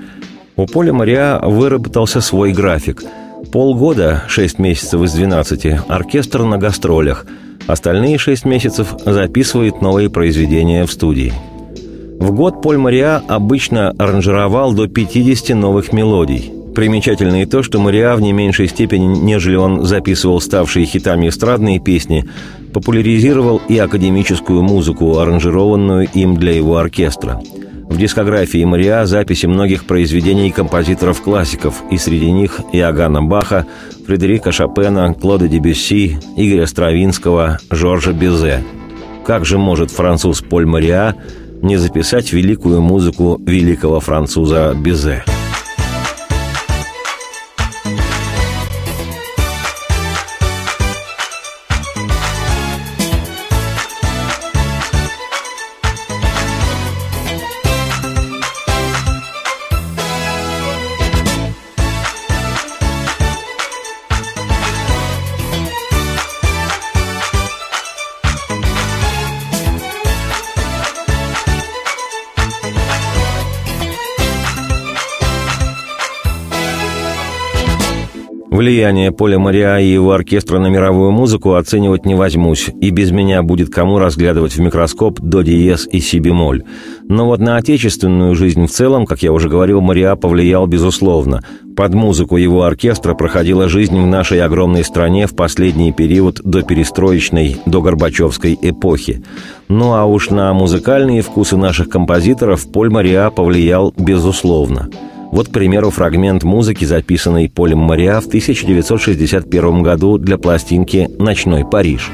у 0.55 0.67
Поля 0.67 0.93
Мариа 0.93 1.39
выработался 1.43 2.21
свой 2.21 2.51
график– 2.51 3.01
Полгода, 3.51 4.23
6 4.29 4.59
месяцев 4.59 5.01
из 5.01 5.11
12, 5.11 5.65
оркестр 5.89 6.43
на 6.43 6.57
гастролях. 6.57 7.25
Остальные 7.67 8.17
6 8.17 8.45
месяцев 8.45 8.95
записывает 9.05 9.81
новые 9.81 10.09
произведения 10.09 10.85
в 10.85 10.91
студии. 10.91 11.33
В 12.19 12.31
год 12.31 12.61
Поль 12.61 12.77
Мариа 12.77 13.21
обычно 13.27 13.89
аранжировал 13.97 14.71
до 14.71 14.87
50 14.87 15.57
новых 15.57 15.91
мелодий. 15.91 16.49
Примечательно 16.73 17.41
и 17.41 17.45
то, 17.45 17.61
что 17.61 17.79
Мариа 17.79 18.15
в 18.15 18.21
не 18.21 18.31
меньшей 18.31 18.69
степени, 18.69 19.17
нежели 19.17 19.57
он 19.57 19.83
записывал 19.83 20.39
ставшие 20.39 20.85
хитами 20.85 21.27
эстрадные 21.27 21.79
песни, 21.79 22.23
популяризировал 22.73 23.61
и 23.67 23.77
академическую 23.77 24.61
музыку, 24.61 25.17
аранжированную 25.17 26.07
им 26.13 26.37
для 26.37 26.53
его 26.53 26.77
оркестра– 26.77 27.41
в 27.91 27.97
дискографии 27.97 28.63
Мариа 28.63 29.05
записи 29.05 29.45
многих 29.47 29.83
произведений 29.83 30.49
композиторов-классиков, 30.49 31.83
и 31.91 31.97
среди 31.97 32.31
них 32.31 32.61
Иоганна 32.71 33.21
Баха, 33.21 33.67
Фредерика 34.07 34.51
Шопена, 34.51 35.13
Клода 35.13 35.47
Дебюсси, 35.49 36.17
Игоря 36.37 36.65
Стравинского, 36.65 37.59
Жоржа 37.69 38.13
Безе. 38.13 38.63
Как 39.25 39.45
же 39.45 39.57
может 39.57 39.91
француз 39.91 40.41
Поль 40.41 40.65
Мариа 40.65 41.15
не 41.61 41.75
записать 41.77 42.31
великую 42.31 42.81
музыку 42.81 43.39
великого 43.45 43.99
француза 43.99 44.73
Безе? 44.73 45.23
Влияние 78.61 79.11
Поля 79.11 79.39
Мариа 79.39 79.79
и 79.79 79.87
его 79.87 80.11
оркестра 80.11 80.59
на 80.59 80.67
мировую 80.67 81.09
музыку 81.09 81.55
оценивать 81.55 82.05
не 82.05 82.13
возьмусь, 82.13 82.69
и 82.79 82.91
без 82.91 83.09
меня 83.09 83.41
будет 83.41 83.73
кому 83.73 83.97
разглядывать 83.97 84.55
в 84.55 84.59
микроскоп 84.59 85.19
до 85.19 85.41
диез 85.41 85.87
и 85.91 85.99
си 85.99 86.19
бемоль. 86.19 86.61
Но 87.09 87.25
вот 87.25 87.39
на 87.39 87.57
отечественную 87.57 88.35
жизнь 88.35 88.67
в 88.67 88.69
целом, 88.69 89.07
как 89.07 89.23
я 89.23 89.33
уже 89.33 89.49
говорил, 89.49 89.81
Мариа 89.81 90.15
повлиял 90.15 90.67
безусловно. 90.67 91.41
Под 91.75 91.95
музыку 91.95 92.37
его 92.37 92.61
оркестра 92.61 93.15
проходила 93.15 93.67
жизнь 93.67 93.99
в 93.99 94.05
нашей 94.05 94.43
огромной 94.43 94.83
стране 94.83 95.25
в 95.25 95.35
последний 95.35 95.91
период 95.91 96.39
до 96.43 96.61
перестроечной, 96.61 97.57
до 97.65 97.81
Горбачевской 97.81 98.55
эпохи. 98.61 99.23
Ну 99.69 99.95
а 99.95 100.05
уж 100.05 100.29
на 100.29 100.53
музыкальные 100.53 101.23
вкусы 101.23 101.57
наших 101.57 101.89
композиторов 101.89 102.71
Поль 102.71 102.91
Мариа 102.91 103.31
повлиял 103.31 103.91
безусловно– 103.97 104.87
вот, 105.31 105.47
к 105.47 105.51
примеру, 105.51 105.89
фрагмент 105.89 106.43
музыки, 106.43 106.85
записанный 106.85 107.49
Полем 107.49 107.79
Мариа 107.79 108.19
в 108.19 108.27
1961 108.27 109.81
году 109.81 110.17
для 110.17 110.37
пластинки 110.37 111.09
«Ночной 111.17 111.65
Париж». 111.65 112.11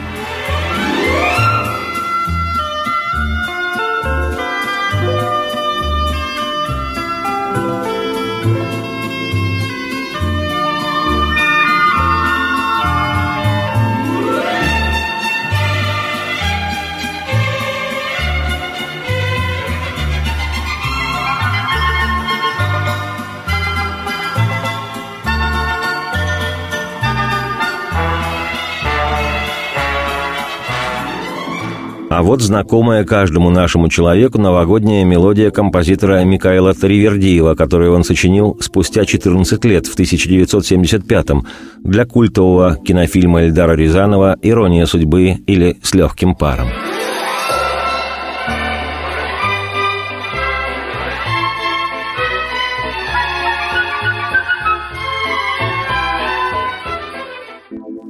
А 32.18 32.24
вот 32.24 32.42
знакомая 32.42 33.04
каждому 33.04 33.52
нашему 33.52 33.90
человеку 33.90 34.40
новогодняя 34.42 35.06
мелодия 35.06 35.52
композитора 35.52 36.24
Микаэла 36.24 36.74
Таривердиева, 36.74 37.54
которую 37.54 37.94
он 37.94 38.04
сочинил 38.04 38.58
спустя 38.60 39.06
14 39.06 39.64
лет, 39.66 39.86
в 39.86 39.96
1975-м, 39.96 41.46
для 41.84 42.06
культового 42.06 42.76
кинофильма 42.76 43.44
Эльдара 43.44 43.74
Рязанова 43.74 44.36
«Ирония 44.42 44.88
судьбы» 44.88 45.36
или 45.46 45.78
«С 45.84 45.94
легким 45.94 46.34
паром». 46.34 46.70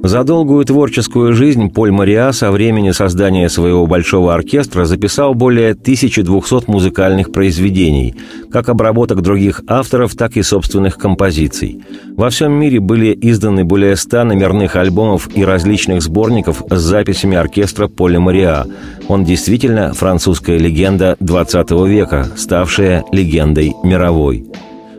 За 0.08 0.24
долгую 0.24 0.64
творческую 0.64 1.34
жизнь 1.34 1.68
Поль 1.68 1.90
Мариа 1.90 2.32
со 2.32 2.50
времени 2.50 2.92
создания 2.92 3.50
своего 3.50 3.86
большого 3.86 4.32
оркестра 4.32 4.86
записал 4.86 5.34
более 5.34 5.72
1200 5.72 6.70
музыкальных 6.70 7.30
произведений, 7.30 8.14
как 8.50 8.70
обработок 8.70 9.20
других 9.20 9.60
авторов, 9.68 10.14
так 10.14 10.38
и 10.38 10.42
собственных 10.42 10.96
композиций. 10.96 11.82
Во 12.16 12.30
всем 12.30 12.52
мире 12.52 12.80
были 12.80 13.14
изданы 13.20 13.66
более 13.66 13.96
100 13.96 14.24
номерных 14.24 14.76
альбомов 14.76 15.28
и 15.36 15.44
различных 15.44 16.00
сборников 16.00 16.62
с 16.70 16.80
записями 16.80 17.36
оркестра 17.36 17.86
Поля 17.86 18.18
Мариа. 18.18 18.64
Он 19.08 19.26
действительно 19.26 19.92
французская 19.92 20.56
легенда 20.56 21.18
20 21.20 21.70
века, 21.86 22.28
ставшая 22.34 23.04
легендой 23.12 23.74
мировой. 23.84 24.46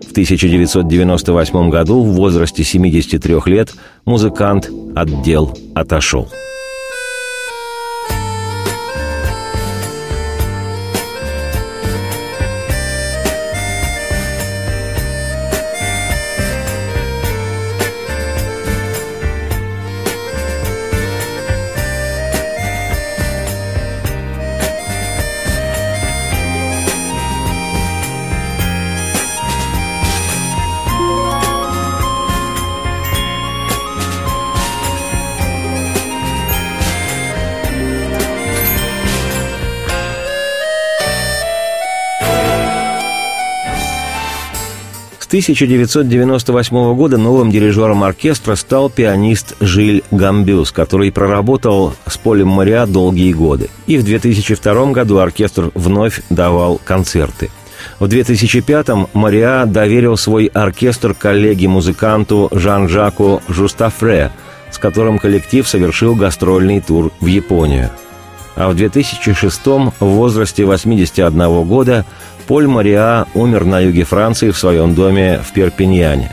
В 0.09 0.11
1998 0.11 1.69
году 1.69 2.01
в 2.01 2.13
возрасте 2.15 2.63
73 2.63 3.35
лет 3.45 3.75
музыкант 4.05 4.67
отдел 4.95 5.55
отошел. 5.75 6.27
1998 45.29 46.95
года 46.95 47.19
новым 47.19 47.51
дирижером 47.51 48.03
оркестра 48.03 48.55
стал 48.55 48.89
пианист 48.89 49.55
Жиль 49.59 50.03
Гамбюс, 50.09 50.71
который 50.71 51.11
проработал 51.11 51.93
с 52.07 52.17
Полем 52.17 52.47
Мариа 52.47 52.87
долгие 52.87 53.31
годы. 53.33 53.69
И 53.85 53.99
в 53.99 54.03
2002 54.03 54.91
году 54.91 55.19
оркестр 55.19 55.69
вновь 55.75 56.23
давал 56.31 56.81
концерты. 56.83 57.51
В 57.99 58.05
2005-м 58.05 59.07
Мариа 59.13 59.67
доверил 59.67 60.17
свой 60.17 60.47
оркестр 60.47 61.13
коллеге-музыканту 61.13 62.49
Жан-Жаку 62.51 63.43
Жустафре, 63.47 64.31
с 64.71 64.79
которым 64.79 65.19
коллектив 65.19 65.67
совершил 65.67 66.15
гастрольный 66.15 66.81
тур 66.81 67.11
в 67.19 67.27
Японию. 67.27 67.91
А 68.55 68.67
в 68.69 68.75
2006-м 68.75 69.93
в 69.99 70.05
возрасте 70.05 70.65
81 70.65 71.63
года 71.65 72.03
Поль 72.49 72.65
Мариа 72.65 73.27
умер 73.35 73.65
на 73.65 73.79
юге 73.79 74.05
Франции 74.05 74.49
в 74.49 74.57
своем 74.57 74.95
доме 74.95 75.39
в 75.47 75.53
Перпиньяне. 75.53 76.31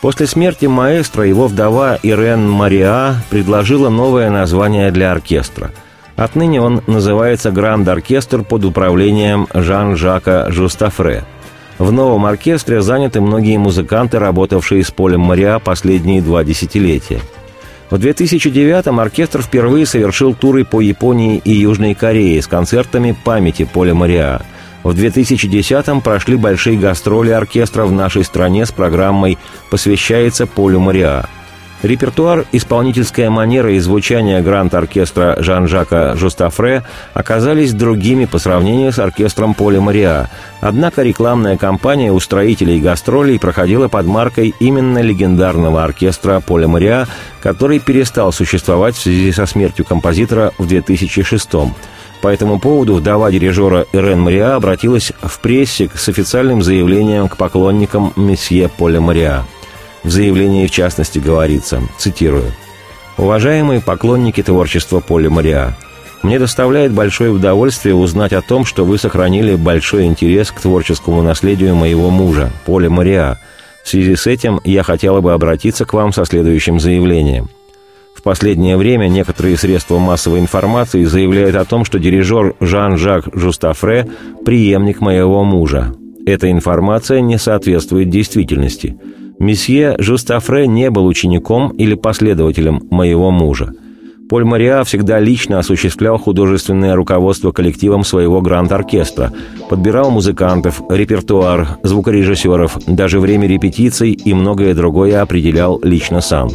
После 0.00 0.26
смерти 0.26 0.64
маэстро 0.64 1.26
его 1.26 1.46
вдова 1.46 1.98
Ирен 2.02 2.48
Мариа 2.48 3.16
предложила 3.28 3.90
новое 3.90 4.30
название 4.30 4.90
для 4.90 5.12
оркестра. 5.12 5.70
Отныне 6.16 6.62
он 6.62 6.82
называется 6.86 7.50
«Гранд-оркестр» 7.50 8.44
под 8.44 8.64
управлением 8.64 9.46
Жан-Жака 9.52 10.50
Жустафре. 10.50 11.24
В 11.76 11.92
новом 11.92 12.24
оркестре 12.24 12.80
заняты 12.80 13.20
многие 13.20 13.58
музыканты, 13.58 14.18
работавшие 14.18 14.82
с 14.82 14.90
Полем 14.90 15.20
Мариа 15.20 15.58
последние 15.58 16.22
два 16.22 16.44
десятилетия. 16.44 17.20
В 17.90 17.96
2009-м 17.96 18.98
оркестр 18.98 19.42
впервые 19.42 19.84
совершил 19.84 20.32
туры 20.32 20.64
по 20.64 20.80
Японии 20.80 21.42
и 21.44 21.52
Южной 21.52 21.92
Корее 21.92 22.40
с 22.40 22.46
концертами 22.46 23.14
памяти 23.22 23.68
Поля 23.70 23.92
Мариа– 23.92 24.40
в 24.82 24.90
2010-м 24.90 26.00
прошли 26.00 26.36
большие 26.36 26.78
гастроли 26.78 27.30
оркестра 27.30 27.84
в 27.84 27.92
нашей 27.92 28.24
стране 28.24 28.66
с 28.66 28.72
программой 28.72 29.38
«Посвящается 29.70 30.46
Полю 30.46 30.80
Мариа». 30.80 31.26
Репертуар, 31.82 32.44
исполнительская 32.52 33.28
манера 33.28 33.72
и 33.72 33.80
звучание 33.80 34.40
гранд-оркестра 34.40 35.36
Жан-Жака 35.40 36.14
Жустафре 36.14 36.84
оказались 37.12 37.72
другими 37.72 38.24
по 38.24 38.38
сравнению 38.38 38.92
с 38.92 39.00
оркестром 39.00 39.54
Поля 39.54 39.80
Мариа. 39.80 40.30
Однако 40.60 41.02
рекламная 41.02 41.56
кампания 41.56 42.12
устроителей 42.12 42.80
гастролей 42.80 43.40
проходила 43.40 43.88
под 43.88 44.06
маркой 44.06 44.54
именно 44.60 44.98
легендарного 44.98 45.82
оркестра 45.82 46.38
Поля 46.38 46.68
Мариа, 46.68 47.08
который 47.42 47.80
перестал 47.80 48.32
существовать 48.32 48.94
в 48.94 49.00
связи 49.00 49.32
со 49.32 49.46
смертью 49.46 49.84
композитора 49.84 50.52
в 50.58 50.68
2006 50.68 51.52
году. 51.52 51.74
По 52.22 52.28
этому 52.28 52.60
поводу 52.60 52.94
вдова 52.94 53.32
дирижера 53.32 53.84
Ирен 53.92 54.20
Мариа 54.20 54.54
обратилась 54.54 55.12
в 55.20 55.40
прессе 55.40 55.90
с 55.92 56.08
официальным 56.08 56.62
заявлением 56.62 57.28
к 57.28 57.36
поклонникам 57.36 58.12
месье 58.14 58.68
Поля 58.68 59.00
Мариа. 59.00 59.44
В 60.04 60.10
заявлении, 60.10 60.68
в 60.68 60.70
частности, 60.70 61.18
говорится, 61.18 61.82
цитирую, 61.98 62.52
«Уважаемые 63.18 63.80
поклонники 63.80 64.40
творчества 64.40 65.00
Поля 65.00 65.30
Мариа, 65.30 65.76
мне 66.22 66.38
доставляет 66.38 66.92
большое 66.92 67.30
удовольствие 67.30 67.96
узнать 67.96 68.32
о 68.32 68.40
том, 68.40 68.64
что 68.64 68.84
вы 68.84 68.98
сохранили 68.98 69.56
большой 69.56 70.04
интерес 70.04 70.52
к 70.52 70.60
творческому 70.60 71.22
наследию 71.22 71.74
моего 71.74 72.08
мужа, 72.10 72.52
Поля 72.64 72.88
Мариа. 72.88 73.40
В 73.82 73.88
связи 73.88 74.14
с 74.14 74.28
этим 74.28 74.60
я 74.62 74.84
хотела 74.84 75.20
бы 75.20 75.32
обратиться 75.32 75.84
к 75.84 75.92
вам 75.92 76.12
со 76.12 76.24
следующим 76.24 76.78
заявлением– 76.78 77.50
в 78.14 78.22
последнее 78.22 78.76
время 78.76 79.08
некоторые 79.08 79.56
средства 79.56 79.98
массовой 79.98 80.40
информации 80.40 81.04
заявляют 81.04 81.56
о 81.56 81.64
том, 81.64 81.84
что 81.84 81.98
дирижер 81.98 82.54
Жан-Жак 82.60 83.28
Жустафре– 83.32 84.08
преемник 84.44 85.00
моего 85.00 85.44
мужа. 85.44 85.94
Эта 86.24 86.50
информация 86.50 87.20
не 87.20 87.38
соответствует 87.38 88.10
действительности. 88.10 88.96
Месье 89.38 89.96
Жустафре 89.98 90.68
не 90.68 90.90
был 90.90 91.06
учеником 91.06 91.70
или 91.70 91.94
последователем 91.94 92.82
моего 92.90 93.30
мужа. 93.32 93.72
Поль 94.28 94.44
Мариа 94.44 94.84
всегда 94.84 95.18
лично 95.18 95.58
осуществлял 95.58 96.16
художественное 96.16 96.94
руководство 96.94 97.50
коллективом 97.50 98.04
своего 98.04 98.40
гранд-оркестра, 98.40 99.32
подбирал 99.68 100.10
музыкантов, 100.10 100.80
репертуар, 100.88 101.78
звукорежиссеров, 101.82 102.78
даже 102.86 103.20
время 103.20 103.48
репетиций 103.48 104.12
и 104.12 104.32
многое 104.32 104.74
другое 104.74 105.20
определял 105.20 105.80
лично 105.82 106.20
сам. 106.20 106.48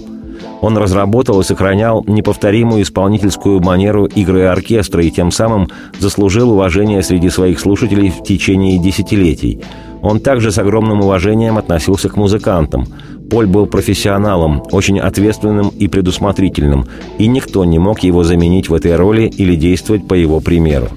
Он 0.62 0.78
разработал 0.78 1.40
и 1.40 1.44
сохранял 1.44 2.04
неповторимую 2.08 2.82
исполнительскую 2.82 3.62
манеру 3.62 4.06
игры 4.06 4.46
оркестра 4.46 5.04
и 5.04 5.12
тем 5.12 5.32
самым 5.32 5.70
заслужил 6.00 6.52
уважение 6.52 7.04
среди 7.04 7.30
своих 7.30 7.60
слушателей 7.60 8.10
в 8.10 8.24
течение 8.24 8.80
десятилетий. 8.80 9.62
Он 10.02 10.20
также 10.20 10.52
с 10.52 10.58
огромным 10.58 11.02
уважением 11.02 11.58
относился 11.58 12.10
к 12.10 12.18
музыкантам. 12.18 12.88
Поль 13.30 13.46
был 13.46 13.66
профессионалом, 13.66 14.64
очень 14.72 15.00
ответственным 15.00 15.70
и 15.70 15.88
предусмотрительным, 15.88 16.86
и 17.18 17.28
никто 17.28 17.66
не 17.66 17.78
мог 17.78 18.00
его 18.00 18.24
заменить 18.24 18.70
в 18.70 18.74
этой 18.74 18.96
роли 18.96 19.24
или 19.24 19.56
действовать 19.56 20.08
по 20.08 20.14
его 20.14 20.40
примеру. 20.40 20.88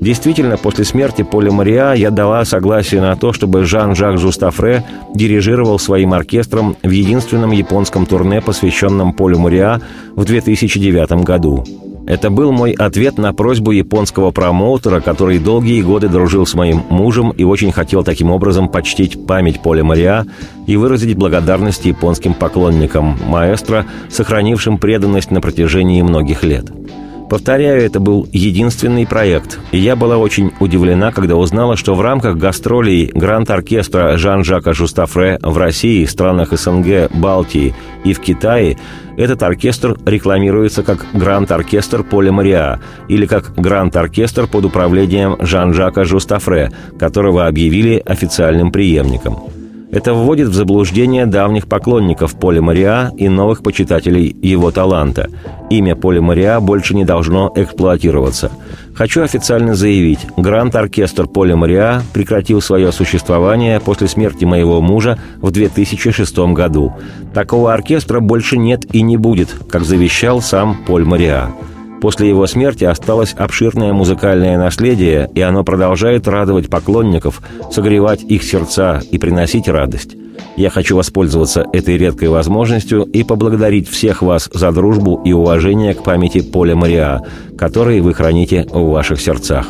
Действительно, 0.00 0.56
после 0.56 0.84
смерти 0.84 1.22
Поля 1.22 1.50
Мариа 1.50 1.94
я 1.94 2.10
дала 2.10 2.44
согласие 2.44 3.00
на 3.00 3.16
то, 3.16 3.32
чтобы 3.32 3.64
Жан-Жак 3.64 4.18
Жустафре 4.18 4.84
дирижировал 5.14 5.78
своим 5.78 6.12
оркестром 6.12 6.76
в 6.82 6.90
единственном 6.90 7.50
японском 7.50 8.06
турне, 8.06 8.40
посвященном 8.40 9.14
Полю 9.14 9.38
Мариа 9.38 9.80
в 10.14 10.24
2009 10.24 11.24
году. 11.24 11.64
Это 12.06 12.30
был 12.30 12.52
мой 12.52 12.70
ответ 12.70 13.18
на 13.18 13.32
просьбу 13.32 13.72
японского 13.72 14.30
промоутера, 14.30 15.00
который 15.00 15.40
долгие 15.40 15.82
годы 15.82 16.08
дружил 16.08 16.46
с 16.46 16.54
моим 16.54 16.84
мужем 16.88 17.30
и 17.30 17.42
очень 17.42 17.72
хотел 17.72 18.04
таким 18.04 18.30
образом 18.30 18.68
почтить 18.68 19.26
память 19.26 19.60
Поля 19.60 19.82
Мариа 19.82 20.24
и 20.68 20.76
выразить 20.76 21.16
благодарность 21.16 21.84
японским 21.84 22.32
поклонникам 22.34 23.18
маэстро, 23.26 23.86
сохранившим 24.08 24.78
преданность 24.78 25.32
на 25.32 25.40
протяжении 25.40 26.00
многих 26.02 26.44
лет. 26.44 26.66
Повторяю, 27.28 27.82
это 27.82 27.98
был 27.98 28.28
единственный 28.32 29.04
проект, 29.04 29.58
и 29.72 29.78
я 29.78 29.96
была 29.96 30.16
очень 30.16 30.52
удивлена, 30.60 31.10
когда 31.10 31.34
узнала, 31.34 31.76
что 31.76 31.96
в 31.96 32.00
рамках 32.00 32.36
гастролей 32.36 33.10
Гранд-оркестра 33.12 34.16
Жан-Жака 34.16 34.72
Жустафре 34.72 35.38
в 35.42 35.58
России, 35.58 36.04
странах 36.04 36.52
СНГ, 36.52 37.10
Балтии 37.12 37.74
и 38.04 38.12
в 38.12 38.20
Китае 38.20 38.78
этот 39.16 39.42
оркестр 39.42 39.98
рекламируется 40.06 40.84
как 40.84 41.04
Гранд-оркестр 41.14 42.04
Поля 42.04 42.30
Мариа 42.30 42.80
или 43.08 43.26
как 43.26 43.54
Гранд-оркестр 43.56 44.46
под 44.46 44.66
управлением 44.66 45.36
Жан-Жака 45.40 46.04
Жустафре, 46.04 46.70
которого 46.96 47.48
объявили 47.48 48.00
официальным 48.04 48.70
преемником. 48.70 49.55
Это 49.92 50.14
вводит 50.14 50.48
в 50.48 50.54
заблуждение 50.54 51.26
давних 51.26 51.68
поклонников 51.68 52.34
Поля 52.38 52.60
Мариа 52.60 53.12
и 53.16 53.28
новых 53.28 53.62
почитателей 53.62 54.36
его 54.42 54.70
таланта. 54.72 55.30
Имя 55.70 55.94
Поля 55.94 56.20
Мариа 56.20 56.60
больше 56.60 56.94
не 56.94 57.04
должно 57.04 57.52
эксплуатироваться. 57.54 58.50
Хочу 58.94 59.22
официально 59.22 59.74
заявить, 59.74 60.20
Гранд-оркестр 60.36 61.28
Поля 61.28 61.54
Мариа 61.56 62.02
прекратил 62.12 62.60
свое 62.60 62.90
существование 62.92 63.78
после 63.78 64.08
смерти 64.08 64.44
моего 64.44 64.80
мужа 64.80 65.18
в 65.40 65.50
2006 65.50 66.38
году. 66.52 66.94
Такого 67.32 67.72
оркестра 67.72 68.20
больше 68.20 68.56
нет 68.56 68.84
и 68.92 69.02
не 69.02 69.16
будет, 69.16 69.54
как 69.70 69.84
завещал 69.84 70.40
сам 70.40 70.84
Поль 70.86 71.04
Мариа. 71.04 71.50
После 72.00 72.28
его 72.28 72.46
смерти 72.46 72.84
осталось 72.84 73.34
обширное 73.36 73.92
музыкальное 73.92 74.58
наследие, 74.58 75.30
и 75.34 75.40
оно 75.40 75.64
продолжает 75.64 76.28
радовать 76.28 76.68
поклонников, 76.68 77.40
согревать 77.70 78.22
их 78.22 78.42
сердца 78.42 79.00
и 79.10 79.18
приносить 79.18 79.68
радость. 79.68 80.16
Я 80.56 80.70
хочу 80.70 80.96
воспользоваться 80.96 81.64
этой 81.72 81.96
редкой 81.96 82.28
возможностью 82.28 83.02
и 83.04 83.22
поблагодарить 83.22 83.88
всех 83.88 84.22
вас 84.22 84.50
за 84.52 84.72
дружбу 84.72 85.20
и 85.24 85.32
уважение 85.32 85.94
к 85.94 86.02
памяти 86.02 86.42
Поля 86.42 86.76
Мариа, 86.76 87.22
который 87.56 88.00
вы 88.00 88.12
храните 88.12 88.66
в 88.70 88.90
ваших 88.90 89.20
сердцах. 89.20 89.66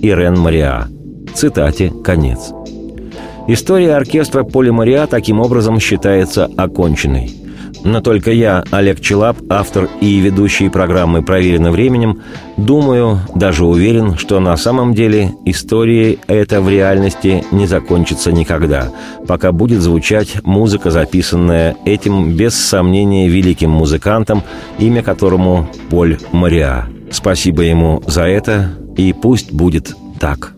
Ирен 0.00 0.38
Мариа. 0.38 0.88
Цитате 1.34 1.92
конец. 2.04 2.52
История 3.46 3.94
оркестра 3.94 4.42
Поля 4.42 4.72
Мариа 4.72 5.06
таким 5.06 5.40
образом 5.40 5.78
считается 5.78 6.50
оконченной– 6.56 7.30
но 7.84 8.00
только 8.00 8.30
я, 8.32 8.64
Олег 8.70 9.00
Челап, 9.00 9.38
автор 9.48 9.88
и 10.00 10.18
ведущий 10.18 10.68
программы 10.68 11.22
«Проверено 11.22 11.70
временем», 11.70 12.22
думаю, 12.56 13.20
даже 13.34 13.64
уверен, 13.64 14.16
что 14.16 14.40
на 14.40 14.56
самом 14.56 14.94
деле 14.94 15.32
история 15.44 16.18
эта 16.26 16.60
в 16.60 16.68
реальности 16.68 17.44
не 17.50 17.66
закончится 17.66 18.32
никогда, 18.32 18.90
пока 19.26 19.52
будет 19.52 19.80
звучать 19.80 20.44
музыка, 20.44 20.90
записанная 20.90 21.76
этим, 21.84 22.36
без 22.36 22.54
сомнения, 22.54 23.28
великим 23.28 23.70
музыкантом, 23.70 24.42
имя 24.78 25.02
которому 25.02 25.68
Поль 25.90 26.18
Мариа. 26.32 26.88
Спасибо 27.10 27.62
ему 27.62 28.02
за 28.06 28.24
это, 28.24 28.72
и 28.96 29.12
пусть 29.12 29.52
будет 29.52 29.94
так. 30.20 30.52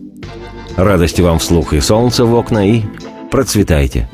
Радости 0.75 1.21
вам 1.21 1.39
вслух 1.39 1.73
и 1.73 1.79
солнца 1.81 2.25
в 2.25 2.33
окна, 2.33 2.67
и 2.67 2.81
процветайте! 3.29 4.09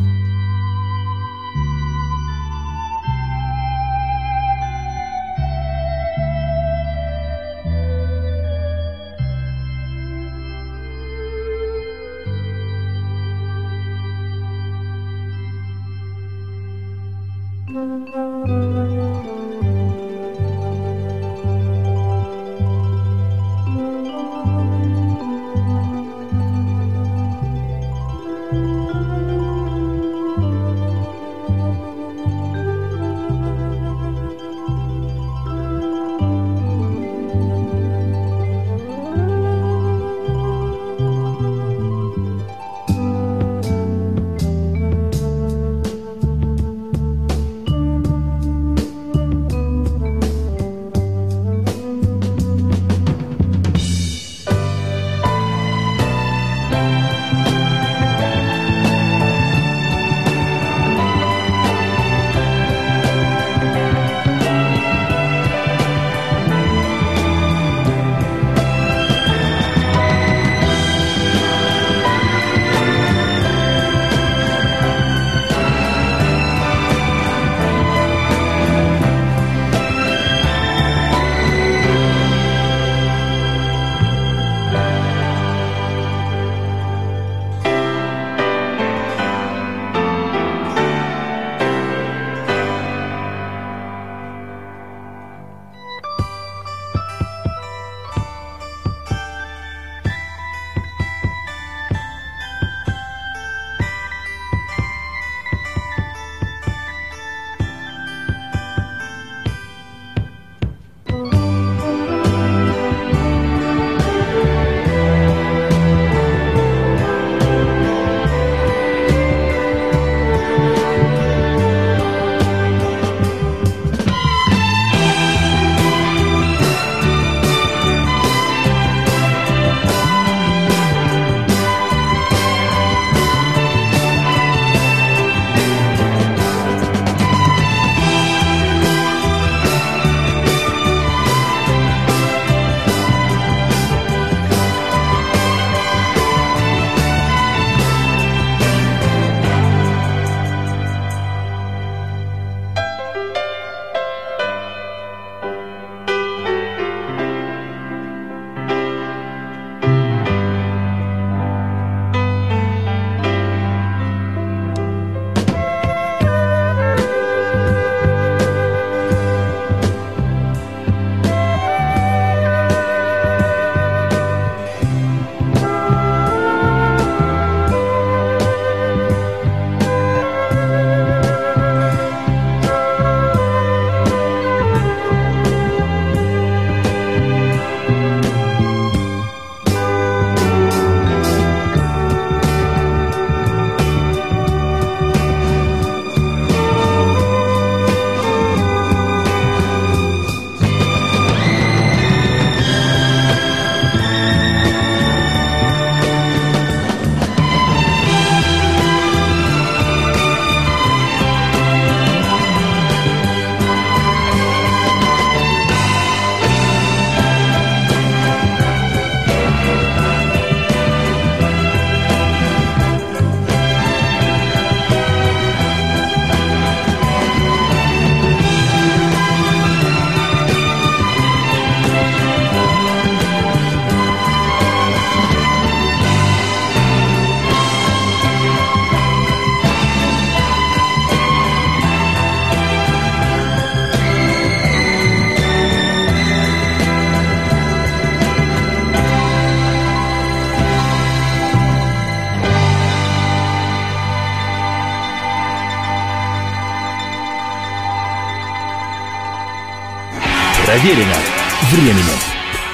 Проверено. 260.77 261.26